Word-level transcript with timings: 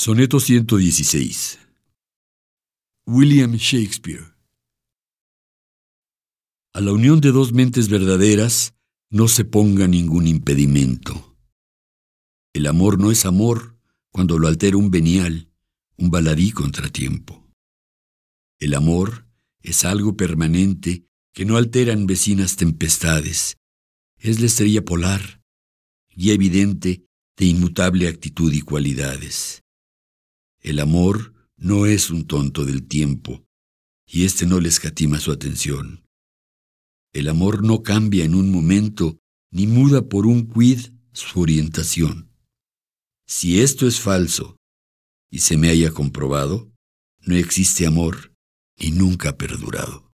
Soneto 0.00 0.38
116 0.38 1.58
William 3.04 3.56
Shakespeare 3.56 4.32
A 6.72 6.80
la 6.80 6.92
unión 6.92 7.20
de 7.20 7.32
dos 7.32 7.52
mentes 7.52 7.88
verdaderas 7.88 8.74
no 9.10 9.26
se 9.26 9.44
ponga 9.44 9.88
ningún 9.88 10.28
impedimento. 10.28 11.36
El 12.52 12.68
amor 12.68 13.00
no 13.00 13.10
es 13.10 13.26
amor 13.26 13.76
cuando 14.12 14.38
lo 14.38 14.46
altera 14.46 14.76
un 14.76 14.92
venial, 14.92 15.50
un 15.96 16.12
baladí 16.12 16.52
contratiempo. 16.52 17.50
El 18.60 18.74
amor 18.74 19.26
es 19.62 19.84
algo 19.84 20.16
permanente 20.16 21.08
que 21.32 21.44
no 21.44 21.56
alteran 21.56 22.06
vecinas 22.06 22.54
tempestades. 22.54 23.56
Es 24.16 24.38
la 24.38 24.46
estrella 24.46 24.84
polar, 24.84 25.42
guía 26.08 26.34
evidente 26.34 27.04
de 27.36 27.46
inmutable 27.46 28.06
actitud 28.06 28.52
y 28.52 28.60
cualidades. 28.60 29.64
El 30.60 30.80
amor 30.80 31.34
no 31.56 31.86
es 31.86 32.10
un 32.10 32.26
tonto 32.26 32.64
del 32.64 32.86
tiempo, 32.86 33.44
y 34.06 34.24
éste 34.24 34.46
no 34.46 34.60
le 34.60 34.68
escatima 34.68 35.20
su 35.20 35.32
atención. 35.32 36.04
El 37.12 37.28
amor 37.28 37.64
no 37.64 37.82
cambia 37.82 38.24
en 38.24 38.34
un 38.34 38.50
momento, 38.50 39.18
ni 39.50 39.66
muda 39.66 40.08
por 40.08 40.26
un 40.26 40.48
quid 40.48 40.80
su 41.12 41.40
orientación. 41.40 42.30
Si 43.26 43.60
esto 43.60 43.86
es 43.86 44.00
falso, 44.00 44.56
y 45.30 45.40
se 45.40 45.56
me 45.56 45.68
haya 45.68 45.90
comprobado, 45.90 46.72
no 47.20 47.36
existe 47.36 47.86
amor 47.86 48.32
y 48.76 48.92
nunca 48.92 49.30
ha 49.30 49.36
perdurado. 49.36 50.07